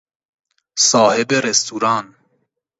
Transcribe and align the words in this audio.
صاحب 0.75 1.33
رستوران 1.33 2.15